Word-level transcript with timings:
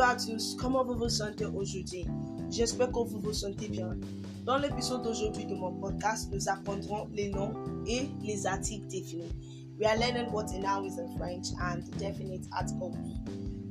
Bonjour 0.00 0.14
à 0.14 0.16
tous, 0.16 0.56
comment 0.58 0.82
vous 0.82 0.94
vous 0.94 1.10
sentez 1.10 1.44
aujourd'hui? 1.44 2.06
J'espère 2.48 2.88
que 2.90 3.00
vous 3.00 3.20
vous 3.20 3.34
sentez 3.34 3.68
bien. 3.68 3.98
Dans 4.46 4.56
l'épisode 4.56 5.02
d'aujourd'hui 5.02 5.44
de 5.44 5.54
mon 5.54 5.74
podcast, 5.74 6.30
nous 6.32 6.48
apprendrons 6.48 7.06
les 7.12 7.28
noms 7.28 7.52
et 7.86 8.08
les 8.22 8.46
articles 8.46 8.86
définis. 8.86 9.30
We 9.78 9.86
are 9.86 9.98
learning 9.98 10.32
what 10.32 10.46
a 10.54 10.58
noun 10.58 10.86
is 10.86 10.98
in 10.98 11.06
French 11.18 11.48
and 11.60 11.82
definite 11.98 12.46
articles. 12.50 12.96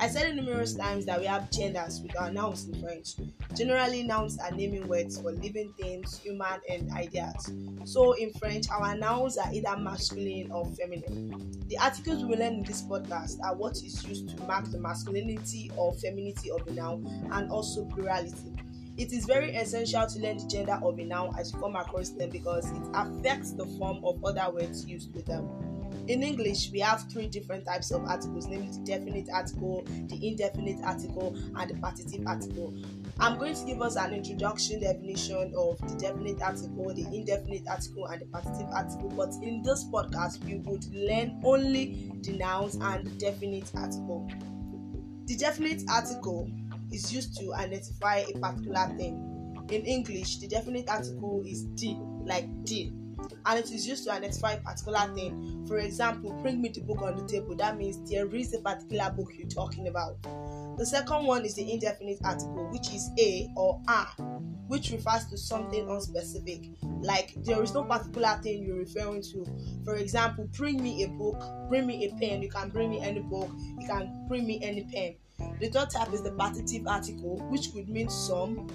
I 0.02 0.08
said 0.08 0.30
it 0.30 0.36
numerous 0.36 0.76
times 0.76 1.06
that 1.08 1.20
we 1.20 1.26
have 1.26 1.52
genders 1.52 2.00
with 2.02 2.18
our 2.18 2.32
nouns 2.32 2.70
in 2.70 2.82
French. 2.82 3.16
Generally, 3.54 4.04
nouns 4.04 4.38
are 4.40 4.52
naming 4.52 4.88
words 4.88 5.20
for 5.20 5.34
living 5.34 5.74
things, 5.78 6.18
human, 6.20 6.62
and 6.70 6.90
ideas. 6.94 7.52
So, 7.84 8.14
in 8.14 8.32
French, 8.34 8.70
our 8.70 8.96
nouns 8.96 9.38
are 9.38 9.54
either 9.54 9.76
masculine 9.76 10.52
or 10.54 10.66
feminine. 10.68 11.52
The 11.68 11.78
articles 11.80 12.24
we 12.24 12.30
will 12.30 12.40
learn 12.40 12.54
in 12.54 12.64
this 12.64 12.82
podcast 12.82 13.42
are 13.44 13.56
what 13.56 13.74
is 13.74 14.06
used 14.08 14.30
to 14.30 14.44
mark 14.44 14.72
the 14.72 14.80
masculinity 14.80 15.70
or 15.76 15.92
femininity 15.96 16.50
of 16.50 16.66
a 16.68 16.72
noun 16.72 17.06
and 17.34 17.52
also 17.52 17.84
plurality. 17.84 18.56
It 18.98 19.12
is 19.12 19.26
very 19.26 19.54
essential 19.56 20.08
to 20.08 20.20
learn 20.20 20.38
the 20.38 20.48
gender 20.48 20.80
of 20.82 20.98
a 20.98 21.04
noun 21.04 21.36
as 21.38 21.52
you 21.52 21.60
come 21.60 21.76
across 21.76 22.10
them 22.12 22.30
because 22.30 22.72
it 22.72 22.84
affects 22.94 23.52
the 23.52 23.66
form 23.78 24.04
of 24.06 24.24
other 24.24 24.50
words 24.54 24.86
used 24.86 25.14
with 25.14 25.26
them. 25.26 25.69
In 26.10 26.24
English, 26.24 26.72
we 26.72 26.80
have 26.80 27.06
three 27.12 27.28
different 27.28 27.66
types 27.66 27.92
of 27.92 28.04
articles, 28.06 28.48
namely 28.48 28.72
the 28.72 28.80
definite 28.80 29.30
article, 29.32 29.84
the 29.86 30.28
indefinite 30.28 30.84
article, 30.84 31.38
and 31.56 31.70
the 31.70 31.76
partitive 31.76 32.26
article. 32.26 32.74
I'm 33.20 33.38
going 33.38 33.54
to 33.54 33.64
give 33.64 33.80
us 33.84 33.96
an 33.96 34.16
introduction 34.16 34.82
definition 34.82 35.54
of 35.56 35.78
the 35.88 35.96
definite 36.00 36.42
article, 36.42 36.92
the 36.96 37.06
indefinite 37.16 37.62
article, 37.70 38.08
and 38.08 38.22
the 38.22 38.26
partitive 38.26 38.66
article. 38.74 39.14
But 39.16 39.36
in 39.44 39.62
this 39.62 39.86
podcast, 39.86 40.44
we 40.46 40.56
would 40.56 40.84
learn 40.96 41.40
only 41.44 42.12
the 42.24 42.36
nouns 42.40 42.74
and 42.74 43.06
the 43.06 43.12
definite 43.20 43.72
article. 43.76 44.28
The 45.28 45.36
definite 45.38 45.84
article 45.92 46.50
is 46.92 47.14
used 47.14 47.38
to 47.38 47.54
identify 47.54 48.24
a 48.28 48.34
particular 48.40 48.88
thing. 48.98 49.64
In 49.70 49.84
English, 49.86 50.40
the 50.40 50.48
definite 50.48 50.90
article 50.90 51.44
is 51.46 51.68
the, 51.76 51.98
like 52.26 52.48
the 52.66 52.92
and 53.46 53.60
it 53.60 53.72
is 53.72 53.88
used 53.88 54.04
to 54.06 54.12
identify 54.12 54.54
a 54.54 54.62
particular 54.62 55.12
thing. 55.16 55.66
For 55.68 55.80
example, 55.80 56.34
bring 56.42 56.62
me 56.62 56.70
the 56.70 56.82
book 56.82 57.02
on 57.02 57.16
the 57.16 57.28
table. 57.28 57.56
That 57.56 57.78
means 57.78 58.10
there 58.10 58.34
is 58.34 58.54
a 58.54 58.60
particular 58.60 59.12
book 59.12 59.32
you're 59.34 59.48
talking 59.48 59.88
about. 59.88 60.22
The 60.78 60.86
second 60.86 61.26
one 61.26 61.46
is 61.46 61.56
the 61.56 61.72
indefinite 61.72 62.20
article, 62.24 62.70
which 62.72 62.94
is 62.94 63.10
a 63.20 63.50
or 63.56 63.82
a, 63.88 64.06
which 64.68 64.92
refers 64.92 65.26
to 65.26 65.38
something 65.38 65.86
unspecific. 65.88 66.76
Like 67.04 67.34
there 67.44 67.62
is 67.62 67.74
no 67.74 67.84
particular 67.84 68.40
thing 68.42 68.64
you're 68.64 68.78
referring 68.78 69.24
to. 69.24 69.46
For 69.84 69.96
example, 69.96 70.48
bring 70.56 70.82
me 70.82 71.04
a 71.04 71.10
book, 71.10 71.44
bring 71.70 71.86
me 71.86 72.06
a 72.06 72.16
pen. 72.20 72.42
You 72.42 72.50
can 72.50 72.70
bring 72.70 72.92
me 72.92 73.02
any 73.02 73.20
book, 73.20 73.50
you 73.80 73.88
can 73.88 74.26
bring 74.28 74.46
me 74.48 74.60
any 74.64 74.84
pen. 74.86 75.16
The 75.60 75.70
third 75.70 75.90
type 75.90 76.14
is 76.14 76.22
the 76.22 76.32
partitive 76.32 76.88
article, 76.88 77.38
which 77.50 77.74
could 77.74 77.90
mean 77.90 78.10
some, 78.10 78.68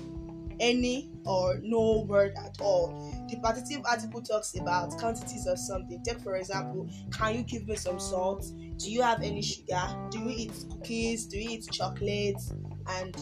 any 0.61 1.11
or 1.25 1.59
no 1.63 2.05
word 2.09 2.35
at 2.37 2.61
all. 2.61 3.27
The 3.29 3.37
partitive 3.41 3.83
article 3.85 4.21
talks 4.23 4.57
about 4.59 4.91
quantities 4.99 5.47
of 5.47 5.59
something. 5.59 6.03
Take 6.05 6.21
for 6.21 6.37
example, 6.37 6.89
can 7.13 7.37
you 7.37 7.43
give 7.43 7.67
me 7.67 7.77
some 7.77 7.99
salt? 7.99 8.47
Do 8.79 8.91
you 8.91 9.03
have 9.03 9.23
any 9.23 9.43
sugar? 9.43 9.83
Do 10.11 10.19
you 10.21 10.31
eat 10.31 10.53
cookies? 10.71 11.27
Do 11.27 11.39
you 11.39 11.51
eat 11.51 11.69
chocolates? 11.71 12.53
And 12.89 13.17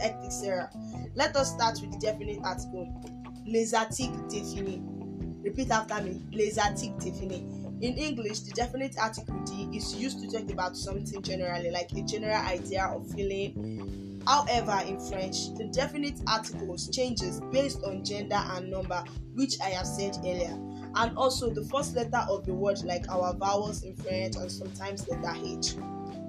etc. 0.00 0.70
Let 1.14 1.36
us 1.36 1.52
start 1.52 1.78
with 1.80 1.92
the 1.92 1.98
definite 1.98 2.40
article. 2.42 2.88
Les 3.46 3.74
articles 3.74 4.22
définis. 4.28 4.80
Repeat 5.42 5.70
after 5.70 6.02
me. 6.02 6.22
Les 6.32 6.58
articles 6.58 6.98
définis. 6.98 7.61
In 7.82 7.98
English, 7.98 8.40
the 8.40 8.52
definite 8.52 8.96
article 8.98 9.38
D 9.44 9.68
is 9.76 9.94
used 9.96 10.20
to 10.20 10.30
talk 10.30 10.50
about 10.50 10.76
something 10.76 11.20
generally, 11.20 11.70
like 11.70 11.90
a 11.92 12.02
general 12.02 12.36
idea 12.46 12.86
or 12.86 13.02
feeling 13.12 13.92
However, 14.26 14.80
in 14.86 15.00
French, 15.00 15.52
the 15.54 15.64
definite 15.72 16.20
articles 16.28 16.88
changes 16.88 17.40
based 17.50 17.82
on 17.84 18.04
gender 18.04 18.36
and 18.36 18.70
number, 18.70 19.02
which 19.34 19.60
I 19.60 19.70
have 19.70 19.86
said 19.86 20.16
earlier, 20.18 20.56
and 20.94 21.16
also 21.16 21.50
the 21.50 21.64
first 21.64 21.96
letter 21.96 22.24
of 22.28 22.46
the 22.46 22.54
word, 22.54 22.82
like 22.84 23.08
our 23.10 23.34
vowels 23.34 23.82
in 23.82 23.96
French 23.96 24.36
and 24.36 24.50
sometimes 24.50 25.08
letter 25.08 25.34
H. 25.44 25.74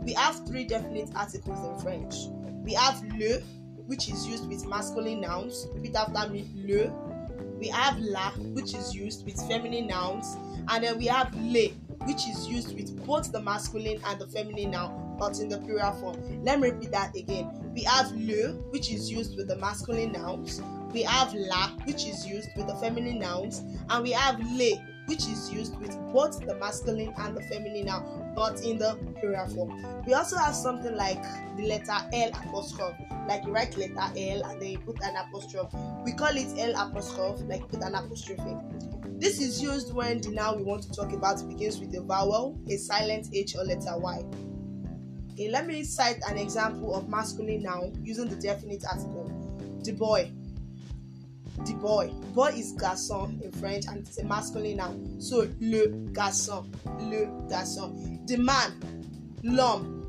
We 0.02 0.14
have 0.14 0.46
three 0.48 0.66
definite 0.66 1.10
articles 1.16 1.60
in 1.68 1.78
French. 1.80 2.16
We 2.64 2.74
have 2.74 3.04
le, 3.16 3.42
which 3.86 4.10
is 4.10 4.26
used 4.26 4.48
with 4.48 4.66
masculine 4.68 5.22
nouns. 5.22 5.68
Repeat 5.74 5.96
after 5.96 6.30
me, 6.32 6.50
le. 6.56 6.92
We 7.60 7.68
have 7.68 8.00
la, 8.00 8.32
which 8.32 8.74
is 8.74 8.96
used 8.96 9.24
with 9.26 9.40
feminine 9.48 9.88
nouns, 9.88 10.36
and 10.70 10.84
then 10.84 10.98
we 10.98 11.06
have 11.08 11.34
le, 11.36 11.70
which 12.06 12.28
is 12.28 12.48
used 12.48 12.76
with 12.76 13.06
both 13.06 13.32
the 13.32 13.42
masculine 13.42 14.02
and 14.06 14.20
the 14.20 14.28
feminine 14.28 14.72
noun, 14.72 15.16
but 15.20 15.40
in 15.40 15.50
the 15.50 15.58
plural 15.60 15.94
form. 15.94 16.44
Let 16.44 16.60
me 16.60 16.70
repeat 16.70 16.92
that 16.92 17.16
again. 17.16 17.50
We 17.74 17.84
have 17.84 18.12
le, 18.12 18.54
which 18.72 18.92
is 18.92 19.12
used 19.12 19.36
with 19.38 19.48
the 19.48 19.58
masculine 19.58 20.12
nouns. 20.12 20.62
We 20.92 21.04
have 21.04 21.34
la, 21.34 21.70
which 21.86 22.06
is 22.06 22.26
used 22.26 22.50
with 22.56 22.68
the 22.68 22.76
feminine 22.76 23.20
nouns, 23.20 23.60
and 23.90 24.04
we 24.04 24.12
have 24.12 24.40
le, 24.40 24.76
which 25.08 25.28
is 25.28 25.52
used 25.52 25.78
with 25.80 25.98
both 26.14 26.46
the 26.46 26.56
masculine 26.56 27.14
and 27.18 27.36
the 27.36 27.42
feminine 27.44 27.86
noun, 27.86 28.23
but 28.36 28.64
in 28.64 28.78
the 28.78 28.98
plural 29.20 29.48
form. 29.48 30.04
We 30.06 30.14
also 30.14 30.38
have 30.38 30.56
something 30.56 30.96
like 30.96 31.24
the 31.58 31.68
letter 31.68 31.96
L 32.14 32.30
apostrophe, 32.30 33.06
like 33.28 33.46
you 33.46 33.52
write 33.52 33.78
letter 33.78 34.12
L 34.18 34.44
and 34.44 34.62
then 34.62 34.72
you 34.72 34.80
put 34.80 35.02
an 35.02 35.16
apostrophe. 35.16 35.78
We 36.04 36.14
call 36.14 36.36
it 36.36 36.48
L 36.58 36.76
apostrophe, 36.76 37.44
like 37.46 37.68
put 37.70 37.82
an 37.82 37.96
apostrophe. 37.96 38.58
This 39.20 39.40
is 39.40 39.62
used 39.62 39.94
when 39.94 40.20
the 40.22 40.32
noun 40.32 40.58
we 40.58 40.64
want 40.64 40.84
to 40.84 40.92
talk 40.92 41.14
about 41.14 41.48
begins 41.48 41.80
with 41.80 41.96
a 41.96 42.02
vowel, 42.02 42.60
a 42.70 42.78
silent 42.78 43.28
H 43.34 43.56
or 43.56 43.64
letter 43.64 43.98
Y. 43.98 44.24
Okay, 45.32 45.50
let 45.50 45.66
me 45.66 45.84
cite 45.84 46.20
an 46.30 46.38
example 46.38 46.94
of 46.94 47.10
masculine 47.10 47.64
noun 47.64 47.98
using 48.04 48.28
the 48.28 48.36
definite 48.36 48.84
article. 48.92 49.32
The 49.84 49.94
boy. 49.94 50.32
The 51.66 51.74
boy. 51.74 52.10
Boy 52.34 52.50
is 52.50 52.74
garçon 52.74 53.42
in 53.42 53.52
French 53.54 53.86
and 53.88 54.00
it's 54.00 54.18
a 54.18 54.26
masculine 54.26 54.78
noun. 54.78 55.22
So 55.22 55.48
le 55.60 55.88
garçon. 56.12 56.66
Le 57.00 57.26
garçon. 57.50 58.28
The 58.28 58.38
man. 58.38 58.72
L'homme. 59.44 60.00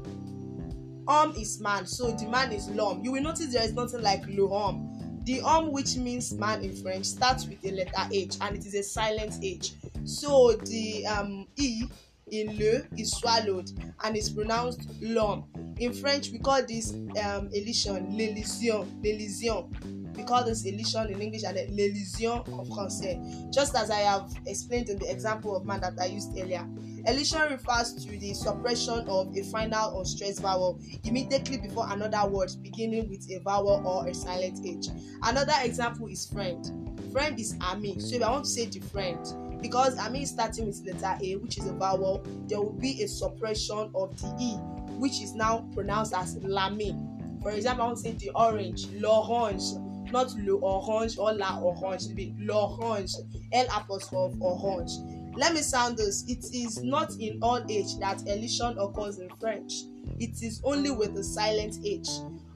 Homme 1.06 1.32
is 1.37 1.60
man. 1.60 1.87
So 1.87 2.10
the 2.12 2.26
man 2.26 2.53
is 2.53 2.69
l'homme. 2.69 3.04
You 3.04 3.12
will 3.12 3.22
notice 3.22 3.53
there 3.53 3.65
is 3.65 3.72
nothing 3.72 4.03
like 4.03 4.26
le 4.26 4.48
homme 4.48 4.91
the 5.25 5.41
um 5.41 5.72
which 5.72 5.97
means 5.97 6.34
man 6.34 6.62
in 6.62 6.75
French 6.76 7.06
starts 7.06 7.47
with 7.47 7.60
the 7.62 7.72
letter 7.72 8.09
H 8.12 8.36
and 8.41 8.56
it 8.56 8.66
is 8.66 8.75
a 8.75 8.82
silent 8.82 9.38
H. 9.42 9.72
So 10.04 10.53
the 10.53 11.06
um 11.06 11.47
E 11.56 11.84
in 12.31 12.59
le 12.59 12.82
is 12.98 13.12
swallowed 13.12 13.71
and 14.03 14.16
is 14.16 14.31
pronounced 14.31 14.88
l'homme. 15.00 15.44
In 15.78 15.92
French, 15.92 16.31
we 16.31 16.38
call 16.38 16.65
this 16.65 16.92
um, 16.92 17.48
elision 17.53 18.06
l'élision, 18.16 18.86
l'élision. 19.03 19.69
We 20.16 20.22
call 20.22 20.44
this 20.44 20.64
elision 20.64 21.10
in 21.10 21.20
English 21.20 21.44
and 21.44 21.56
l'élision 21.56 22.44
en 22.52 22.64
français. 22.64 23.19
Just 23.52 23.75
as 23.75 23.91
I 23.91 24.00
have 24.00 24.32
explained 24.47 24.88
in 24.88 24.98
the 24.98 25.10
example 25.10 25.56
of 25.56 25.64
man 25.64 25.80
that 25.80 25.94
I 26.00 26.06
used 26.06 26.30
earlier. 26.38 26.66
Elision 27.06 27.50
refers 27.50 27.92
to 27.92 28.19
the 28.19 28.32
suppression 28.32 29.06
of 29.08 29.36
a 29.36 29.42
final 29.44 30.00
unstressed 30.00 30.41
vowel 30.41 30.80
immediately 31.04 31.58
before 31.58 31.86
another 31.91 32.26
word 32.28 32.50
beginning 32.62 33.10
with 33.10 33.30
a 33.30 33.41
vowel 33.41 33.82
or 33.86 34.08
a 34.08 34.14
silent 34.14 34.58
H. 34.64 34.86
Another 35.22 35.53
example 35.62 36.06
is 36.06 36.26
friend. 36.26 36.64
Friend 37.12 37.38
is 37.38 37.56
ami. 37.60 37.98
So 37.98 38.16
if 38.16 38.22
I 38.22 38.30
want 38.30 38.47
to 38.47 38.50
say 38.50 38.70
friend, 38.80 39.60
because 39.60 39.98
ami 39.98 40.22
is 40.22 40.30
starting 40.30 40.66
with 40.66 40.82
letter 40.86 41.19
A, 41.22 41.36
which 41.36 41.58
is 41.58 41.66
a 41.66 41.72
vowel, 41.72 42.24
there 42.47 42.60
will 42.60 42.72
be 42.72 43.03
a 43.03 43.08
suppression 43.08 43.91
of 43.94 44.16
the 44.20 44.34
E, 44.41 44.54
which 44.98 45.20
is 45.20 45.34
now 45.34 45.69
pronounced 45.74 46.14
as 46.14 46.36
lami. 46.36 46.97
For 47.42 47.50
example, 47.50 47.84
I 47.84 47.86
want 47.88 47.98
to 47.98 48.03
say 48.03 48.12
the 48.12 48.30
orange, 48.34 48.86
l'orange, 48.92 49.74
not 50.12 50.32
le 50.37 50.54
orange 50.54 51.19
or 51.19 51.32
la 51.34 51.59
orange, 51.60 52.06
it 52.06 52.15
be 52.15 52.34
l'orange, 52.38 53.15
L 53.53 53.66
apostrophe 53.75 54.37
orange. 54.41 54.91
Let 55.37 55.54
me 55.54 55.62
sound 55.62 55.97
this. 55.97 56.25
It 56.28 56.44
is 56.54 56.82
not 56.82 57.12
in 57.19 57.41
all 57.42 57.65
H 57.68 57.98
that 57.98 58.22
elision 58.28 58.78
occurs 58.78 59.18
in 59.18 59.28
French. 59.41 59.72
It 60.21 60.42
is 60.42 60.60
only 60.65 60.91
with 60.91 61.15
the 61.15 61.24
silent 61.24 61.78
H. 61.84 62.09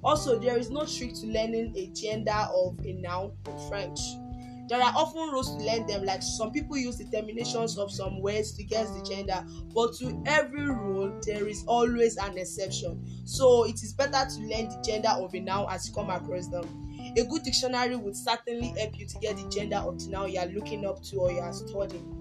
Also, 0.04 0.38
there 0.38 0.56
is 0.56 0.70
no 0.70 0.84
trick 0.84 1.12
to 1.14 1.26
learning 1.26 1.74
a 1.76 1.88
gender 1.88 2.46
of 2.54 2.78
a 2.84 2.92
noun 2.92 3.32
in 3.46 3.68
French. 3.68 3.98
There 4.68 4.80
are 4.80 4.92
often 4.94 5.30
rules 5.30 5.56
to 5.56 5.64
learn 5.64 5.86
them, 5.86 6.04
like 6.04 6.22
some 6.22 6.52
people 6.52 6.76
use 6.76 6.98
the 6.98 7.06
terminations 7.06 7.78
of 7.78 7.90
some 7.90 8.20
words 8.20 8.52
to 8.52 8.64
guess 8.64 8.90
the 8.90 9.02
gender, 9.02 9.42
but 9.74 9.94
to 9.94 10.22
every 10.26 10.70
rule, 10.70 11.18
there 11.24 11.48
is 11.48 11.64
always 11.66 12.18
an 12.18 12.36
exception. 12.36 13.02
So, 13.24 13.64
it 13.64 13.82
is 13.82 13.94
better 13.94 14.28
to 14.28 14.40
learn 14.42 14.68
the 14.68 14.82
gender 14.86 15.08
of 15.08 15.34
a 15.34 15.40
noun 15.40 15.66
as 15.70 15.88
you 15.88 15.94
come 15.94 16.10
across 16.10 16.48
them. 16.48 16.87
A 17.16 17.24
good 17.24 17.42
dictionary 17.42 17.96
would 17.96 18.16
certainly 18.16 18.74
help 18.78 18.98
you 18.98 19.06
to 19.06 19.18
get 19.18 19.36
the 19.36 19.48
gender 19.48 19.76
of 19.76 19.98
the 19.98 20.10
noun 20.10 20.32
you 20.32 20.40
are 20.40 20.46
looking 20.46 20.86
up 20.86 21.02
to 21.04 21.16
or 21.16 21.32
you 21.32 21.40
are 21.40 21.52
studying. 21.52 22.14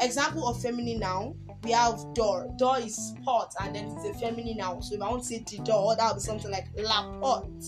Example 0.00 0.46
of 0.48 0.60
feminine 0.60 1.00
noun, 1.00 1.38
we 1.62 1.72
have 1.72 1.98
door. 2.14 2.52
Door 2.56 2.78
is 2.80 3.14
pot 3.24 3.54
and 3.60 3.74
then 3.74 3.86
it's 3.86 4.04
a 4.04 4.20
feminine 4.20 4.58
noun. 4.58 4.82
So 4.82 4.94
if 4.94 5.02
I 5.02 5.10
want 5.10 5.22
to 5.22 5.28
say 5.28 5.44
the 5.46 5.58
door, 5.62 5.96
that 5.96 6.08
would 6.08 6.16
be 6.16 6.20
something 6.20 6.50
like 6.50 6.68
la 6.76 7.18
porte. 7.18 7.64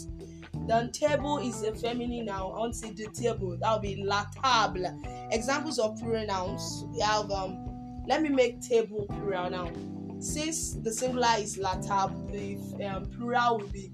Then 0.67 0.93
table 0.93 1.39
is 1.39 1.63
a 1.63 1.75
feminine 1.75 2.27
noun. 2.27 2.53
I 2.53 2.59
want 2.59 2.75
to 2.75 2.79
say 2.79 2.93
the 2.93 3.09
table, 3.09 3.57
that 3.61 3.73
would 3.73 3.83
be 3.83 4.03
la 4.03 4.25
table. 4.43 5.29
Examples 5.31 5.79
of 5.79 5.99
plural 5.99 6.27
nouns, 6.27 6.85
we 6.93 7.01
have 7.01 7.31
um 7.31 7.65
let 8.07 8.23
me 8.23 8.31
make 8.31 8.61
table 8.61 9.07
plural 9.09 9.51
noun. 9.51 10.17
Since 10.21 10.75
the 10.83 10.93
singular 10.93 11.35
is 11.39 11.59
la 11.59 11.75
table, 11.75 12.27
the 12.33 12.87
um, 12.87 13.07
plural 13.07 13.59
will 13.59 13.69
be 13.69 13.93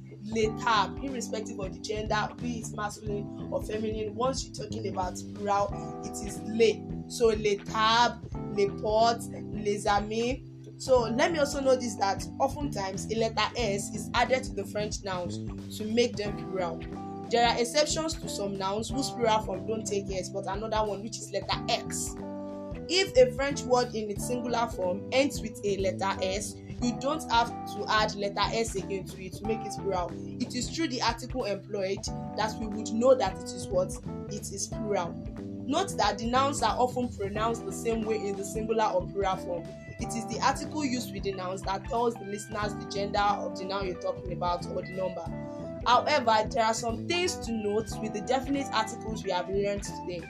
tab, 0.63 0.99
irrespective 1.03 1.59
of 1.59 1.73
the 1.75 1.81
gender, 1.81 2.29
be 2.41 2.59
it 2.59 2.67
masculine 2.75 3.49
or 3.51 3.63
feminine. 3.63 4.15
Once 4.15 4.45
you're 4.45 4.55
talking 4.55 4.89
about 4.89 5.19
plural, 5.35 6.01
it 6.05 6.27
is 6.27 6.41
le. 6.45 7.09
So 7.09 7.27
le 7.27 7.57
tab, 7.57 8.25
le 8.57 8.71
pot, 8.81 9.21
les 9.53 9.87
amis. 9.87 10.41
So 10.77 11.03
let 11.03 11.33
me 11.33 11.39
also 11.39 11.61
notice 11.61 11.95
that 11.97 12.27
oftentimes 12.41 13.11
a 13.13 13.17
letter 13.17 13.49
S 13.57 13.95
is 13.95 14.11
added 14.15 14.45
to 14.45 14.53
the 14.55 14.65
French 14.65 15.05
nouns 15.05 15.39
to 15.79 15.85
make 15.85 16.17
them 16.17 16.37
plural. 16.37 16.81
There 17.31 17.47
are 17.47 17.59
exceptions 17.59 18.15
to 18.15 18.29
some 18.29 18.59
nouns 18.59 18.91
whose 18.91 19.11
plural 19.11 19.41
form 19.41 19.67
don't 19.67 19.87
take 19.87 20.11
S, 20.11 20.29
but 20.29 20.47
another 20.47 20.89
one 20.89 21.03
which 21.03 21.19
is 21.19 21.33
letter 21.33 21.63
X. 21.69 22.17
If 22.89 23.17
a 23.17 23.33
French 23.35 23.63
word 23.63 23.95
in 23.95 24.11
its 24.11 24.27
singular 24.27 24.69
form 24.69 25.09
ends 25.11 25.41
with 25.41 25.59
a 25.65 25.79
letter 25.79 26.19
S, 26.23 26.55
you 26.85 26.93
don't 27.01 27.31
have 27.31 27.49
to 27.75 27.85
add 27.89 28.15
letter 28.15 28.35
S 28.53 28.75
again 28.75 29.05
to 29.05 29.25
it 29.25 29.33
to 29.35 29.47
make 29.47 29.61
it 29.61 29.73
plural. 29.79 30.13
It 30.41 30.55
is 30.55 30.69
through 30.69 30.89
the 30.89 31.01
article 31.03 31.45
employed 31.45 32.05
that 32.37 32.55
we 32.61 32.67
would 32.67 32.93
know 32.93 33.15
that 33.15 33.37
it 33.39 33.45
is 33.45 33.67
what? 33.69 33.93
It 34.29 34.53
is 34.53 34.67
plural. 34.67 35.15
Note 35.67 35.97
that 35.97 36.19
the 36.19 36.27
nouns 36.27 36.63
are 36.63 36.77
often 36.79 37.09
pronounced 37.09 37.65
the 37.65 37.73
same 37.73 38.03
way 38.03 38.17
in 38.17 38.37
the 38.37 38.45
singular 38.45 38.85
or 38.85 39.07
plural 39.07 39.37
form. 39.37 39.65
It 39.99 40.09
is 40.09 40.27
the 40.27 40.39
article 40.45 40.85
used 40.85 41.15
with 41.15 41.23
the 41.23 41.33
nouns 41.33 41.63
that 41.63 41.89
tells 41.89 42.15
the 42.15 42.25
listeners 42.27 42.75
the 42.75 42.91
gender 42.91 43.19
of 43.19 43.59
the 43.59 43.65
noun 43.65 43.87
you're 43.87 44.01
talking 44.01 44.33
about 44.33 44.67
or 44.67 44.83
the 44.83 44.91
number. 44.91 45.25
However, 45.87 46.49
there 46.51 46.65
are 46.65 46.75
some 46.75 47.07
things 47.07 47.37
to 47.37 47.53
note 47.53 47.91
with 48.03 48.13
the 48.13 48.21
definite 48.23 48.67
articles 48.73 49.25
we 49.25 49.31
have 49.31 49.49
learned 49.49 49.85
today. 49.85 50.23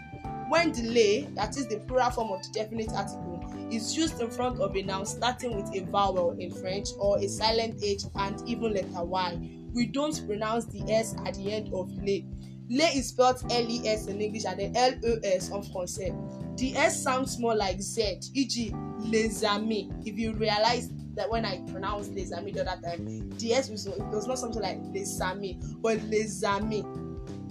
When 0.49 0.73
delay, 0.73 1.23
that 1.35 1.57
is 1.57 1.67
the 1.67 1.79
plural 1.81 2.11
form 2.11 2.31
of 2.31 2.43
the 2.43 2.51
definite 2.53 2.93
article, 2.93 3.34
is 3.75 3.97
used 3.97 4.21
in 4.21 4.31
front 4.31 4.61
of 4.61 4.77
a 4.77 4.83
noun 4.83 5.05
starting 5.05 5.57
with 5.57 5.75
a 5.75 5.85
vowel 5.91 6.37
in 6.39 6.51
French 6.51 6.89
or 6.99 7.19
a 7.19 7.29
silent 7.29 7.83
H 7.83 8.03
and 8.17 8.49
even 8.49 8.73
letter 8.73 9.05
Y, 9.05 9.51
we 9.73 9.87
don't 9.87 10.27
pronounce 10.27 10.67
the 10.67 10.83
S 10.91 11.15
at 11.27 11.35
the 11.35 11.53
end 11.53 11.73
of 11.75 11.91
lay. 12.03 12.27
Lay 12.71 12.87
is 12.97 13.09
spelled 13.09 13.43
L-E-S 13.51 14.07
in 14.07 14.21
English 14.21 14.45
and 14.47 14.59
then 14.59 14.77
L-E-S 14.77 15.51
en 15.51 15.63
français. 15.63 16.57
The 16.57 16.77
S 16.77 17.03
sounds 17.03 17.39
more 17.39 17.55
like 17.55 17.81
Z, 17.81 18.21
e.g. 18.33 18.75
les 19.01 19.45
amis. 19.45 19.91
If 20.07 20.17
you 20.19 20.33
realize 20.33 20.89
that 21.15 21.29
when 21.31 21.45
I 21.45 21.61
pronounce 21.71 22.09
les 22.09 22.33
amis 22.33 22.55
the 22.55 22.69
other 22.69 22.81
time, 22.81 23.31
the 23.39 23.53
S 23.53 23.69
was, 23.69 23.89
was 23.89 24.27
not 24.27 24.39
something 24.39 24.63
like 24.63 24.79
les 24.93 25.21
amis, 25.21 25.57
but 25.83 26.03
les 26.05 26.43
amis, 26.45 26.85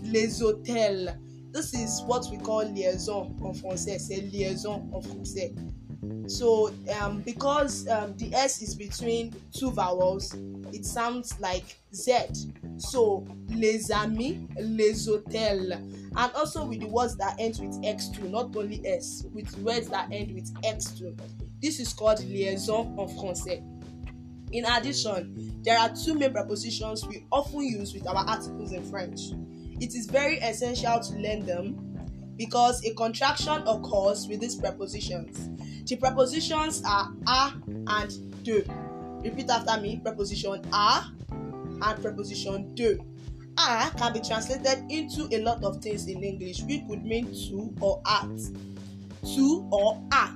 les 0.02 0.42
hôtels. 0.42 1.16
This 1.52 1.74
is 1.76 2.02
what 2.08 2.26
we 2.32 2.38
call 2.38 2.64
liaison 2.64 3.36
en 3.44 3.54
français. 3.54 4.00
C'est 4.00 4.22
liaison 4.32 4.90
en 4.92 5.02
français. 5.02 5.54
So, 6.28 6.74
um, 7.00 7.22
because 7.22 7.88
um, 7.90 8.16
the 8.18 8.34
S 8.34 8.62
is 8.62 8.76
between 8.76 9.36
two 9.54 9.72
vowels, 9.72 10.36
it 10.72 10.86
sounds 10.86 11.40
like 11.40 11.78
Z. 11.94 12.14
So, 12.78 13.28
les 13.50 13.92
amis, 13.92 14.40
les 14.58 15.08
hôtels. 15.08 15.74
And 16.16 16.32
also 16.34 16.66
with 16.66 16.80
the 16.80 16.88
words 16.88 17.18
that 17.18 17.36
end 17.40 17.58
with 17.60 17.82
X2, 17.84 18.30
not 18.30 18.56
only 18.56 18.86
S, 18.88 19.26
with 19.34 19.56
words 19.60 19.90
that 19.90 20.12
end 20.12 20.34
with 20.34 20.54
X2. 20.62 21.20
This 21.62 21.80
is 21.80 21.94
called 21.94 22.24
liaison 22.26 22.96
en 23.00 23.08
français. 23.18 23.62
In 24.52 24.66
addition, 24.66 25.62
there 25.64 25.80
are 25.80 25.90
two 25.90 26.14
main 26.14 26.32
prepositions 26.32 27.06
we 27.08 27.26
often 27.32 27.64
use 27.64 27.94
with 27.94 28.08
our 28.08 28.16
articles 28.16 28.72
in 28.72 28.84
French. 28.84 29.20
It 29.80 29.96
is 29.96 30.06
very 30.06 30.38
essential 30.38 31.00
to 31.00 31.14
learn 31.16 31.46
them 31.46 31.93
because 32.36 32.84
a 32.86 32.94
contraction 32.94 33.64
occurs 33.68 34.28
with 34.28 34.42
these 34.42 34.56
prepositions. 34.56 35.50
The 35.88 35.96
prepositions 35.98 36.82
are 36.86 37.12
a 37.28 37.54
and 37.88 38.44
de. 38.44 38.64
Repeat 39.24 39.50
after 39.50 39.80
me 39.82 40.00
preposition 40.04 40.62
a 40.74 41.04
and 41.32 42.02
preposition 42.02 42.74
de. 42.76 42.98
A 43.58 43.92
can 43.98 44.14
be 44.14 44.20
translated 44.20 44.84
into 44.90 45.28
a 45.32 45.42
lot 45.42 45.64
of 45.64 45.82
things 45.82 46.08
in 46.08 46.24
English, 46.24 46.62
which 46.64 46.82
could 46.88 47.06
mean 47.06 47.28
to 47.34 47.74
or 47.80 48.02
at. 48.08 48.38
To 49.36 49.68
or 49.72 50.02
at. 50.12 50.34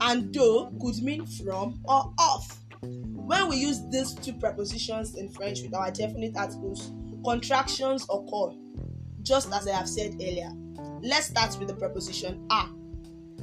And 0.00 0.32
do 0.32 0.68
could 0.80 1.02
mean 1.02 1.24
from 1.26 1.80
or 1.84 2.12
off. 2.18 2.58
When 2.82 3.48
we 3.48 3.56
use 3.56 3.80
these 3.90 4.14
two 4.14 4.32
prepositions 4.34 5.14
in 5.14 5.30
French 5.30 5.62
with 5.62 5.74
our 5.74 5.90
definite 5.90 6.36
articles, 6.36 6.92
contractions 7.24 8.04
occur, 8.10 8.54
just 9.22 9.52
as 9.52 9.66
I 9.68 9.76
have 9.76 9.88
said 9.88 10.14
earlier. 10.14 10.50
Let's 11.04 11.26
start 11.26 11.58
with 11.58 11.66
the 11.66 11.74
preposition 11.74 12.46
a. 12.48 12.66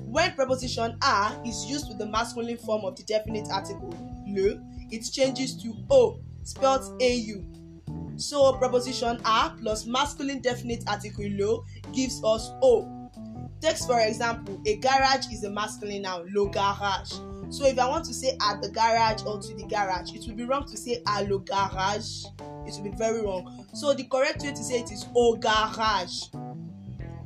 When 0.06 0.32
preposition 0.32 0.98
a 1.04 1.42
is 1.46 1.66
used 1.66 1.90
with 1.90 1.98
the 1.98 2.06
masculine 2.06 2.58
form 2.58 2.86
of 2.86 2.96
the 2.96 3.04
definite 3.04 3.50
article 3.52 3.94
le, 4.26 4.62
it 4.90 5.04
changes 5.12 5.62
to 5.64 5.76
o, 5.92 6.22
spelled 6.44 6.86
au. 7.02 8.16
So 8.16 8.54
preposition 8.54 9.20
a 9.26 9.54
plus 9.60 9.86
masculine 9.86 10.40
definite 10.40 10.86
article 10.88 11.26
le 11.26 11.66
gives 11.92 12.24
us 12.24 12.50
o. 12.64 13.10
Take 13.60 13.76
for 13.80 14.00
example, 14.00 14.62
a 14.66 14.78
garage 14.78 15.28
is 15.30 15.44
a 15.44 15.50
masculine 15.50 16.04
noun, 16.04 16.32
le 16.34 16.50
garage. 16.50 17.12
So 17.50 17.66
if 17.66 17.78
I 17.78 17.90
want 17.90 18.06
to 18.06 18.14
say 18.14 18.38
at 18.42 18.62
the 18.62 18.70
garage 18.70 19.24
or 19.26 19.42
to 19.42 19.54
the 19.54 19.66
garage, 19.66 20.14
it 20.14 20.26
would 20.28 20.38
be 20.38 20.46
wrong 20.46 20.66
to 20.66 20.78
say 20.78 21.02
à 21.06 21.28
le 21.28 21.40
garage. 21.40 22.24
It 22.66 22.76
would 22.76 22.90
be 22.90 22.98
very 22.98 23.22
wrong. 23.22 23.66
So 23.74 23.94
the 23.94 24.06
correct 24.06 24.44
way 24.44 24.52
to 24.52 24.64
say 24.64 24.80
it 24.80 24.92
is 24.94 25.06
au 25.14 25.36
garage. 25.36 26.30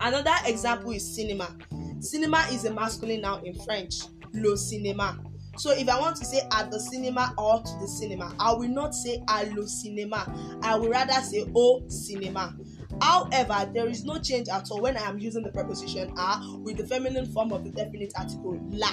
Another 0.04 0.36
example 0.48 0.92
is 0.92 1.16
cinema. 1.16 1.56
Cinema 2.02 2.46
is 2.52 2.66
a 2.66 2.74
masculine 2.74 3.22
noun 3.22 3.46
in 3.46 3.54
French, 3.64 4.02
le 4.34 4.58
cinéma. 4.58 5.18
So 5.56 5.72
if 5.72 5.88
I 5.88 5.98
want 5.98 6.18
to 6.18 6.26
say 6.26 6.42
at 6.52 6.70
the 6.70 6.78
cinema 6.78 7.34
or 7.38 7.62
to 7.64 7.72
the 7.80 7.88
cinema, 7.88 8.36
I 8.38 8.52
will 8.52 8.68
not 8.68 8.94
say 8.94 9.24
à 9.30 9.50
le 9.56 9.64
cinéma. 9.64 10.62
I 10.62 10.76
will 10.76 10.90
rather 10.90 11.14
say 11.22 11.46
au 11.56 11.84
cinéma. 11.88 12.54
However, 13.02 13.72
there 13.74 13.88
is 13.88 14.04
no 14.04 14.20
change 14.20 14.50
at 14.50 14.70
all 14.72 14.82
when 14.82 14.98
I 14.98 15.08
am 15.08 15.20
using 15.20 15.42
the 15.42 15.52
preposition 15.52 16.12
a 16.18 16.58
with 16.58 16.76
the 16.76 16.86
feminine 16.86 17.32
form 17.32 17.54
of 17.54 17.64
the 17.64 17.70
definite 17.70 18.12
article 18.18 18.60
la. 18.72 18.90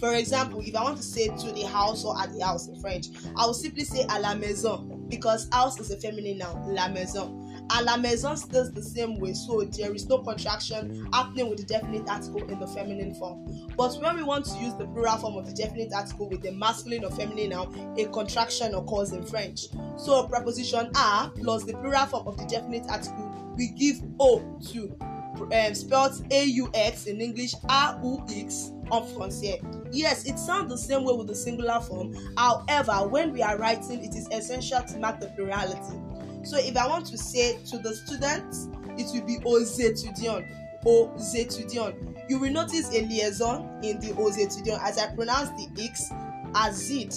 For 0.00 0.14
example, 0.14 0.62
if 0.64 0.74
I 0.74 0.82
want 0.82 0.96
to 0.96 1.02
say 1.02 1.26
to 1.26 1.52
the 1.52 1.66
house 1.66 2.06
or 2.06 2.18
at 2.18 2.32
the 2.32 2.42
house 2.42 2.68
in 2.68 2.80
French, 2.80 3.08
I 3.36 3.44
will 3.44 3.52
simply 3.52 3.84
say 3.84 4.06
à 4.06 4.18
la 4.18 4.34
maison 4.34 5.04
because 5.10 5.46
house 5.52 5.78
is 5.78 5.90
a 5.90 5.98
feminine 5.98 6.38
noun, 6.38 6.74
la 6.74 6.88
maison. 6.88 7.37
And 7.70 7.86
la 7.86 7.96
maison 7.96 8.36
stays 8.36 8.70
the 8.72 8.82
same 8.82 9.18
way 9.18 9.34
so 9.34 9.62
there 9.62 9.94
is 9.94 10.08
no 10.08 10.18
contraction 10.18 11.08
happening 11.12 11.48
with 11.48 11.58
the 11.58 11.64
definite 11.64 12.08
article 12.08 12.42
in 12.48 12.58
the 12.58 12.66
feminine 12.68 13.14
form. 13.14 13.68
But 13.76 14.00
when 14.02 14.16
we 14.16 14.22
want 14.22 14.46
to 14.46 14.58
use 14.58 14.74
the 14.74 14.86
plural 14.86 15.16
form 15.18 15.36
of 15.36 15.46
the 15.46 15.52
definite 15.52 15.92
article 15.92 16.28
with 16.28 16.42
the 16.42 16.52
masculine 16.52 17.04
or 17.04 17.10
feminine 17.10 17.50
noun 17.50 17.94
a 17.98 18.06
contraction 18.06 18.74
occurs 18.74 19.12
in 19.12 19.24
french. 19.24 19.66
So 19.96 20.26
preposition 20.26 20.90
a 20.96 21.30
plus 21.36 21.64
the 21.64 21.74
plural 21.74 22.06
form 22.06 22.26
of 22.26 22.36
the 22.36 22.46
definite 22.46 22.84
article 22.88 23.54
we 23.56 23.68
give 23.68 24.02
o 24.20 24.38
to 24.70 24.96
um, 25.52 25.74
spelled 25.74 26.12
aux 26.32 27.06
in 27.06 27.20
english 27.20 27.54
aux 27.68 28.72
en 28.90 29.02
français. 29.02 29.60
Yes 29.92 30.26
it 30.26 30.38
sounds 30.38 30.70
the 30.70 30.78
same 30.78 31.04
way 31.04 31.14
with 31.14 31.26
the 31.26 31.34
singular 31.34 31.80
form. 31.80 32.14
However 32.36 33.06
when 33.08 33.32
we 33.32 33.42
are 33.42 33.58
writing 33.58 34.02
it 34.04 34.14
is 34.14 34.26
essential 34.30 34.82
to 34.82 34.98
mark 34.98 35.20
the 35.20 35.28
plurality 35.28 35.98
So 36.44 36.56
if 36.58 36.76
I 36.76 36.86
want 36.86 37.06
to 37.06 37.18
say 37.18 37.58
to 37.66 37.78
the 37.78 37.94
students, 37.94 38.68
it 38.96 39.06
will 39.14 39.26
be. 39.26 39.38
Aux 40.86 41.34
étudiants. 41.34 41.94
You 42.28 42.38
will 42.38 42.52
notice 42.52 42.88
a 42.94 43.04
liaison 43.04 43.68
in 43.82 43.98
the 44.00 44.12
étudiants 44.12 44.80
as 44.82 44.98
I 44.98 45.14
pronounce 45.14 45.50
the 45.50 45.82
X 45.82 46.10
as 46.54 46.76
Z. 46.76 47.08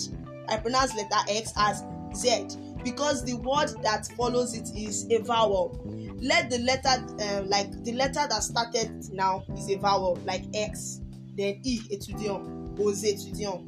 I 0.49 0.57
pronounce 0.57 0.95
letter 0.95 1.15
X 1.29 1.53
as 1.55 1.83
Z 2.15 2.47
because 2.83 3.23
the 3.23 3.35
word 3.35 3.69
that 3.83 4.07
follows 4.17 4.55
it 4.55 4.75
is 4.75 5.07
a 5.11 5.19
vowel. 5.19 5.79
Let 6.19 6.49
the 6.49 6.59
letter, 6.59 7.03
um, 7.23 7.49
like 7.49 7.83
the 7.83 7.93
letter 7.93 8.27
that 8.27 8.43
started 8.43 9.13
now 9.13 9.43
is 9.55 9.69
a 9.69 9.77
vowel, 9.77 10.19
like 10.25 10.43
X, 10.53 11.01
then 11.37 11.59
E, 11.63 11.81
étudiant, 11.91 12.43
aux 12.79 12.93
étudiants. 12.93 13.63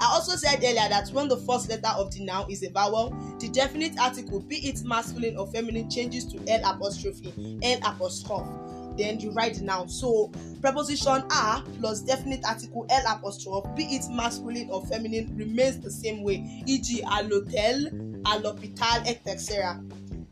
I 0.00 0.06
also 0.06 0.34
said 0.34 0.60
earlier 0.64 0.88
that 0.88 1.10
when 1.10 1.28
the 1.28 1.36
first 1.36 1.68
letter 1.68 1.90
of 1.94 2.10
the 2.10 2.24
noun 2.24 2.50
is 2.50 2.62
a 2.62 2.70
vowel, 2.70 3.14
the 3.38 3.48
definite 3.48 3.98
article, 4.00 4.40
be 4.40 4.56
it 4.56 4.82
masculine 4.82 5.36
or 5.36 5.46
feminine, 5.48 5.90
changes 5.90 6.24
to 6.32 6.42
L 6.48 6.60
apostrophe, 6.64 7.58
L 7.62 7.78
apostrophe. 7.84 8.48
Then 8.96 9.20
you 9.20 9.30
write 9.32 9.56
the 9.56 9.64
noun. 9.64 9.90
So 9.90 10.32
preposition 10.62 11.22
a 11.30 11.62
plus 11.78 12.00
definite 12.00 12.44
article 12.46 12.86
L 12.88 13.02
apostrophe, 13.06 13.68
be 13.76 13.84
it 13.84 14.10
masculine 14.10 14.70
or 14.70 14.84
feminine, 14.86 15.36
remains 15.36 15.78
the 15.80 15.90
same 15.90 16.22
way, 16.22 16.62
e.g., 16.66 17.02
à 17.02 17.22
l'hôtel, 17.22 18.22
à 18.24 18.40
l'hôpital, 18.42 19.06
etc. 19.06 19.80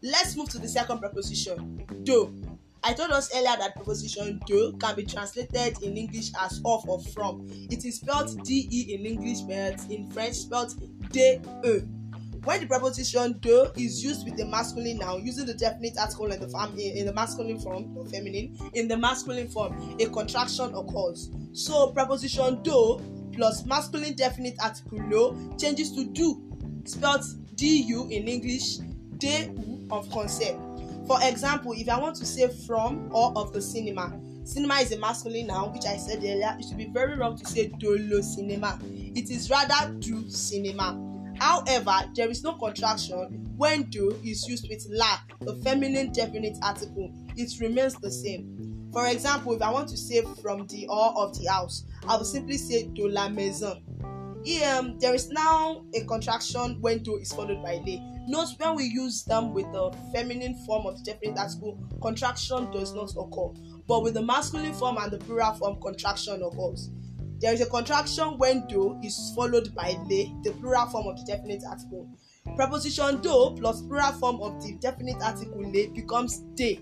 Let's 0.03 0.35
move 0.35 0.49
to 0.51 0.59
the 0.59 0.69
second 0.69 0.99
preposition, 0.99 1.85
do. 2.05 2.33
I 2.83 2.93
told 2.93 3.11
us 3.11 3.35
earlier 3.35 3.57
that 3.59 3.75
preposition 3.75 4.41
de 4.47 4.73
can 4.79 4.95
be 4.95 5.05
translated 5.05 5.83
in 5.83 5.97
English 5.97 6.31
as 6.41 6.61
of 6.65 6.89
or 6.89 7.01
from. 7.01 7.47
It 7.71 7.85
is 7.85 7.97
spelled 7.97 8.43
de 8.45 8.95
in 8.95 9.05
English, 9.05 9.41
but 9.41 9.91
in 9.91 10.11
French 10.11 10.37
spelled 10.37 10.75
de. 11.11 11.41
When 12.45 12.61
the 12.61 12.67
preposition 12.67 13.39
de 13.41 13.73
is 13.77 14.03
used 14.03 14.25
with 14.25 14.37
the 14.37 14.47
masculine 14.47 14.99
noun, 14.99 15.27
using 15.27 15.45
the 15.45 15.55
definite 15.55 15.99
article 15.99 16.31
in 16.33 16.41
the 16.41 16.49
fam- 16.49 16.79
in 16.79 17.05
the 17.05 17.13
masculine 17.13 17.59
form 17.59 17.97
or 17.97 18.07
feminine, 18.07 18.57
in 18.75 18.87
the 18.87 18.97
masculine 18.97 19.49
form, 19.49 19.97
a 20.01 20.07
contraction 20.07 20.73
occurs. 20.75 21.31
So 21.53 21.89
preposition 21.89 22.63
do 22.63 23.01
plus 23.33 23.67
masculine 23.67 24.15
definite 24.15 24.55
article 24.63 24.99
lo 25.09 25.37
changes 25.59 25.93
to 25.97 26.05
do, 26.05 26.43
spelled 26.85 27.25
du 27.57 28.09
in 28.09 28.29
English, 28.29 28.77
de 29.19 29.51
of 29.91 30.09
concept. 30.11 30.68
For 31.09 31.19
example, 31.23 31.73
if 31.73 31.89
I 31.89 31.99
want 31.99 32.17
to 32.17 32.27
say 32.27 32.49
from 32.67 33.09
or 33.11 33.33
of 33.35 33.55
the 33.55 33.63
cinema, 33.63 34.21
cinema 34.45 34.75
is 34.75 34.93
a 34.93 34.99
masculine 34.99 35.47
noun, 35.47 35.73
which 35.73 35.87
I 35.87 35.97
said 35.97 36.19
earlier. 36.19 36.55
It 36.61 36.67
should 36.69 36.77
be 36.77 36.85
very 36.85 37.17
wrong 37.17 37.39
to 37.39 37.47
say 37.47 37.69
dolo 37.79 38.21
cinema. 38.21 38.79
It 38.85 39.31
is 39.31 39.49
rather 39.49 39.91
do 39.95 40.29
cinema. 40.29 41.03
However, 41.39 42.11
there 42.15 42.29
is 42.29 42.45
no 42.45 42.53
contraction 42.59 43.49
when 43.57 43.85
do 43.85 44.21
is 44.23 44.47
used 44.47 44.69
with 44.69 44.87
la, 44.91 45.17
the 45.41 45.55
feminine 45.65 46.13
definite 46.13 46.59
article. 46.63 47.11
It 47.37 47.59
remains 47.59 47.95
the 47.95 48.11
same. 48.11 48.91
For 48.93 49.07
example, 49.07 49.55
if 49.55 49.63
I 49.63 49.73
want 49.73 49.89
to 49.89 49.97
say 49.97 50.23
from 50.43 50.67
the 50.67 50.89
or 50.89 51.17
of 51.17 51.39
the 51.39 51.47
house, 51.47 51.85
I 52.07 52.19
will 52.19 52.25
simply 52.27 52.59
say 52.59 52.87
de 52.89 53.09
la 53.09 53.31
maison. 53.31 53.83
Um, 54.49 54.99
there 54.99 55.15
is 55.15 55.29
now 55.29 55.85
a 55.95 56.05
contraction 56.05 56.81
when 56.81 57.03
do 57.03 57.17
is 57.17 57.33
followed 57.33 57.63
by 57.63 57.75
le. 57.85 57.99
Note 58.29 58.49
when 58.59 58.77
we 58.77 58.85
use 58.85 59.25
them 59.25 59.53
with 59.53 59.71
the 59.73 59.95
feminine 60.13 60.55
form 60.65 60.87
of 60.87 60.97
the 60.97 61.13
definite 61.13 61.39
article, 61.39 61.79
contraction 62.01 62.71
does 62.71 62.95
not 62.95 63.11
occur. 63.11 63.53
But 63.87 64.03
with 64.03 64.15
the 64.15 64.23
masculine 64.23 64.73
form 64.73 64.97
and 64.99 65.13
the 65.13 65.19
plural 65.19 65.53
form, 65.55 65.79
contraction 65.83 66.43
occurs. 66.43 66.91
There 67.41 67.53
is 67.53 67.61
a 67.61 67.67
contraction 67.67 68.39
when 68.39 68.67
do 68.69 68.99
is 69.03 69.33
followed 69.35 69.75
by 69.75 69.97
le, 70.09 70.41
the 70.43 70.55
plural 70.59 70.87
form 70.87 71.09
of 71.09 71.19
the 71.19 71.25
definite 71.25 71.63
article. 71.69 72.09
Preposition 72.57 73.21
do 73.21 73.55
plus 73.59 73.83
plural 73.83 74.13
form 74.13 74.41
of 74.41 74.63
the 74.63 74.79
definite 74.81 75.23
article 75.23 75.61
le 75.61 75.89
becomes 75.95 76.39
de, 76.55 76.81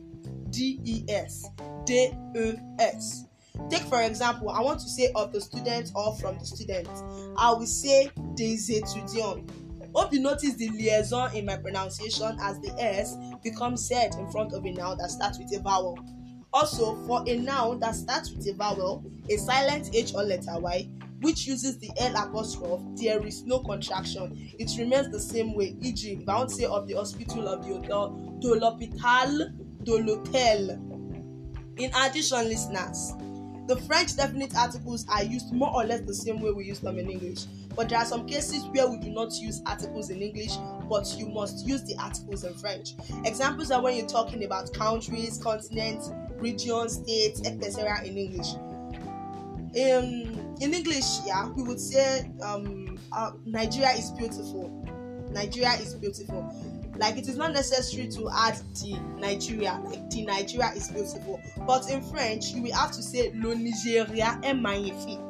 D-E-S, 0.51 1.47
D-E-S. 1.85 3.25
Take 3.71 3.83
for 3.83 4.03
example, 4.03 4.51
I 4.51 4.61
want 4.61 4.81
to 4.81 4.89
say 4.89 5.11
of 5.15 5.33
the 5.33 5.41
student 5.41 5.91
or 5.95 6.17
from 6.17 6.39
the 6.39 6.45
student. 6.45 6.89
I 7.37 7.51
will 7.51 7.67
say 7.67 8.11
des 8.35 8.81
étudiants 8.81 9.49
Hope 9.97 10.13
you 10.13 10.21
notice 10.21 10.55
the 10.57 10.69
liaison 10.69 11.35
in 11.35 11.47
my 11.47 11.57
pronunciation 11.57 12.37
as 12.43 12.61
the 12.61 12.71
S 12.79 13.17
becomes 13.43 13.89
said 13.89 14.15
in 14.17 14.31
front 14.31 14.53
of 14.53 14.63
a 14.67 14.71
noun 14.71 14.99
that 14.99 15.11
starts 15.11 15.39
with 15.39 15.51
a 15.57 15.63
vowel. 15.63 15.99
Also, 16.53 16.97
for 17.07 17.25
a 17.27 17.39
noun 17.39 17.81
that 17.81 17.95
starts 17.95 18.31
with 18.31 18.47
a 18.47 18.53
vowel, 18.53 19.03
a 19.31 19.39
silent 19.39 19.89
H 19.95 20.13
or 20.15 20.23
letter 20.23 20.59
Y, 20.59 20.87
which 21.23 21.47
uses 21.47 21.79
the 21.79 21.91
L 21.99 22.15
apostrophe, 22.15 22.85
there 22.97 23.27
is 23.27 23.45
no 23.45 23.61
contraction. 23.61 24.37
It 24.59 24.71
remains 24.79 25.09
the 25.09 25.19
same 25.19 25.55
way. 25.55 25.75
E.g., 25.81 26.13
if 26.13 26.29
I 26.29 26.37
want 26.37 26.51
to 26.51 26.55
say 26.57 26.65
of 26.65 26.87
the 26.87 26.95
hospital, 26.95 27.49
of 27.49 27.67
the 27.67 27.73
hotel, 27.73 28.39
de 28.39 28.49
l'hôpital, 28.49 29.51
de 29.83 29.93
l'hôtel. 29.93 30.79
In 31.79 31.91
addition, 31.95 32.47
listeners, 32.49 33.15
the 33.67 33.77
French 33.77 34.17
definite 34.17 34.55
articles 34.57 35.07
are 35.09 35.25
used 35.25 35.53
more 35.53 35.75
or 35.75 35.85
less 35.85 36.01
the 36.03 36.15
same 36.15 36.41
way 36.41 36.53
we 36.53 36.65
use 36.65 36.81
them 36.81 36.99
in 36.99 37.11
English. 37.11 37.45
But 37.75 37.89
there 37.89 37.99
are 37.99 38.05
some 38.05 38.27
cases 38.27 38.65
where 38.69 38.89
we 38.89 38.97
do 38.99 39.11
not 39.11 39.33
use 39.35 39.61
articles 39.67 40.11
in 40.11 40.23
English, 40.23 40.53
but 40.89 41.13
you 41.19 41.29
must 41.29 41.67
use 41.67 41.83
the 41.83 41.97
articles 41.99 42.45
in 42.45 42.55
French. 42.55 42.95
Examples 43.25 43.71
are 43.71 43.83
when 43.83 43.97
you're 43.97 44.07
talking 44.07 44.45
about 44.45 44.73
countries, 44.73 45.39
continents, 45.43 46.11
regions, 46.39 46.95
states, 46.95 47.43
etc. 47.47 48.05
in 48.05 48.17
English. 48.17 48.55
In 49.75 50.57
in 50.61 50.73
English, 50.73 51.21
yeah, 51.27 51.49
we 51.51 51.63
would 51.63 51.81
say 51.81 52.31
um, 52.43 52.99
uh, 53.13 53.33
Nigeria 53.45 53.91
is 53.91 54.11
beautiful. 54.13 54.71
Nigeria 55.31 55.75
is 55.75 55.95
beautiful. 55.95 56.51
Like 56.99 57.17
it 57.19 57.29
is 57.29 57.37
not 57.37 57.53
necessary 57.53 58.09
to 58.09 58.29
add 58.31 58.59
the 58.81 58.99
Nigeria, 59.19 59.81
like 59.85 60.09
the 60.11 60.25
Nigeria 60.25 60.73
is 60.75 60.89
beautiful. 60.89 61.41
But 61.67 61.91
in 61.91 62.01
French, 62.03 62.53
you 62.53 62.63
will 62.63 62.75
have 62.75 62.93
to 62.93 63.03
say 63.03 63.33
le 63.35 63.55
Nigeria 63.55 64.39
est 64.43 64.55
magnifique 64.55 65.21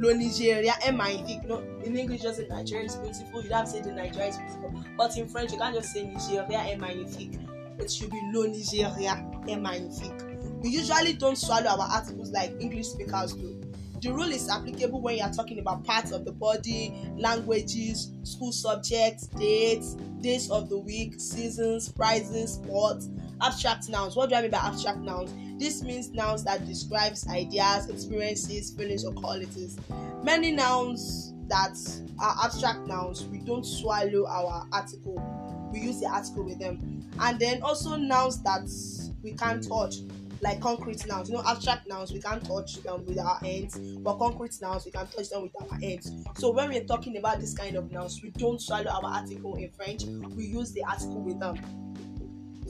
lo 0.00 0.14
Nigeria 0.14 0.74
est 0.86 0.92
magnifique. 0.92 1.44
No, 1.46 1.58
in 1.84 1.96
English, 1.96 2.22
just 2.22 2.38
say 2.38 2.46
Nigeria 2.48 2.86
is 2.86 2.96
beautiful. 2.96 3.42
You 3.42 3.48
don't 3.50 3.58
have 3.58 3.66
to 3.66 3.70
say 3.72 3.80
the 3.82 3.92
Nigeria 3.92 4.28
is 4.28 4.36
beautiful. 4.38 4.72
But 4.96 5.16
in 5.16 5.28
French, 5.28 5.52
you 5.52 5.58
can't 5.58 5.74
just 5.74 5.92
say 5.92 6.04
Nigeria 6.04 6.58
est 6.58 6.78
magnifique. 6.78 7.38
It 7.78 7.90
should 7.90 8.10
be 8.10 8.20
lo 8.32 8.44
Nigeria 8.46 9.24
est 9.46 9.56
magnifique. 9.56 10.12
We 10.62 10.70
usually 10.70 11.12
don't 11.14 11.36
swallow 11.36 11.68
our 11.68 11.88
articles 11.92 12.30
like 12.30 12.52
English 12.60 12.88
speakers 12.88 13.34
do. 13.34 13.60
The 14.00 14.10
rule 14.10 14.30
is 14.30 14.48
applicable 14.48 15.02
when 15.02 15.18
you 15.18 15.22
are 15.22 15.32
talking 15.32 15.58
about 15.58 15.84
parts 15.84 16.10
of 16.10 16.24
the 16.24 16.32
body, 16.32 16.94
languages, 17.16 18.10
school 18.22 18.50
subjects, 18.50 19.26
dates, 19.26 19.94
days 20.22 20.50
of 20.50 20.70
the 20.70 20.78
week, 20.78 21.20
seasons, 21.20 21.90
prizes, 21.90 22.54
sports, 22.54 23.10
abstract 23.42 23.90
nouns. 23.90 24.16
What 24.16 24.30
do 24.30 24.36
I 24.36 24.42
mean 24.42 24.52
by 24.52 24.58
abstract 24.58 25.00
nouns? 25.00 25.34
This 25.60 25.82
means 25.82 26.12
nouns 26.12 26.44
that 26.44 26.66
describes 26.66 27.28
ideas, 27.28 27.90
experiences, 27.90 28.70
feelings, 28.70 29.04
or 29.04 29.12
qualities. 29.12 29.76
Many 30.22 30.52
nouns 30.52 31.34
that 31.48 31.76
are 32.18 32.36
abstract 32.42 32.86
nouns, 32.86 33.26
we 33.26 33.38
don't 33.40 33.66
swallow 33.66 34.26
our 34.26 34.66
article. 34.72 35.22
We 35.74 35.80
use 35.80 36.00
the 36.00 36.06
article 36.06 36.44
with 36.44 36.58
them. 36.58 37.06
And 37.20 37.38
then 37.38 37.60
also 37.62 37.96
nouns 37.96 38.42
that 38.44 38.66
we 39.22 39.32
can't 39.32 39.62
touch, 39.66 39.96
like 40.42 40.60
concrete 40.60 41.06
nouns. 41.06 41.28
You 41.28 41.36
know, 41.36 41.42
abstract 41.46 41.86
nouns 41.88 42.12
we 42.12 42.20
can't 42.20 42.44
touch 42.44 42.76
them 42.82 43.04
with 43.06 43.18
our 43.18 43.38
hands, 43.38 43.78
but 43.78 44.18
concrete 44.18 44.54
nouns 44.60 44.84
we 44.84 44.90
can 44.90 45.06
touch 45.06 45.28
them 45.30 45.42
with 45.42 45.52
our 45.60 45.78
hands. 45.78 46.12
So 46.36 46.50
when 46.52 46.70
we're 46.70 46.84
talking 46.84 47.16
about 47.16 47.40
this 47.40 47.54
kind 47.54 47.76
of 47.76 47.90
nouns, 47.90 48.22
we 48.22 48.30
don't 48.30 48.60
swallow 48.60 48.90
our 48.90 49.04
article 49.04 49.56
in 49.56 49.70
French. 49.70 50.04
We 50.04 50.46
use 50.46 50.72
the 50.72 50.84
article 50.84 51.22
with 51.22 51.40
them. 51.40 51.56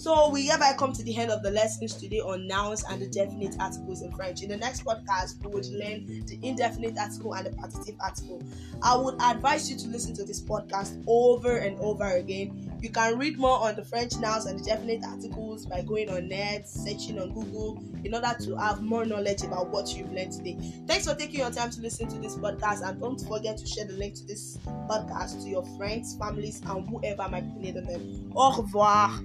So 0.01 0.31
we 0.31 0.47
hereby 0.47 0.73
come 0.79 0.95
to 0.95 1.03
the 1.03 1.15
end 1.15 1.31
of 1.31 1.43
the 1.43 1.51
lessons 1.51 1.93
today 1.93 2.21
on 2.21 2.47
nouns 2.47 2.83
and 2.89 3.03
the 3.03 3.07
definite 3.07 3.55
articles 3.61 4.01
in 4.01 4.11
French. 4.13 4.43
In 4.43 4.49
the 4.49 4.57
next 4.57 4.83
podcast, 4.83 5.45
we 5.45 5.51
would 5.51 5.67
learn 5.67 6.25
the 6.25 6.39
indefinite 6.43 6.97
article 6.97 7.35
and 7.35 7.45
the 7.45 7.51
partitive 7.51 7.97
article. 8.01 8.43
I 8.81 8.97
would 8.97 9.21
advise 9.21 9.71
you 9.71 9.77
to 9.77 9.89
listen 9.89 10.15
to 10.15 10.25
this 10.25 10.41
podcast 10.41 11.05
over 11.07 11.59
and 11.59 11.79
over 11.81 12.17
again. 12.17 12.73
You 12.81 12.89
can 12.89 13.19
read 13.19 13.39
more 13.39 13.59
on 13.59 13.77
the 13.77 13.85
French 13.85 14.17
nouns 14.17 14.47
and 14.47 14.59
the 14.59 14.65
definite 14.65 15.05
articles 15.05 15.67
by 15.67 15.83
going 15.83 16.09
on 16.09 16.29
net, 16.29 16.67
searching 16.67 17.21
on 17.21 17.35
Google, 17.35 17.85
in 18.03 18.15
order 18.15 18.35
to 18.45 18.57
have 18.57 18.81
more 18.81 19.05
knowledge 19.05 19.43
about 19.43 19.69
what 19.69 19.95
you've 19.95 20.11
learned 20.15 20.33
today. 20.33 20.57
Thanks 20.87 21.07
for 21.07 21.15
taking 21.15 21.41
your 21.41 21.51
time 21.51 21.69
to 21.73 21.81
listen 21.83 22.09
to 22.09 22.19
this 22.21 22.37
podcast, 22.37 22.89
and 22.89 22.99
don't 22.99 23.21
forget 23.29 23.59
to 23.59 23.67
share 23.67 23.85
the 23.85 23.93
link 23.93 24.15
to 24.15 24.25
this 24.25 24.57
podcast 24.89 25.43
to 25.43 25.49
your 25.51 25.67
friends, 25.77 26.17
families, 26.17 26.63
and 26.65 26.89
whoever 26.89 27.29
might 27.29 27.55
be 27.55 27.67
needing 27.67 27.85
them. 27.85 28.33
Au 28.35 28.63
revoir. 28.63 29.21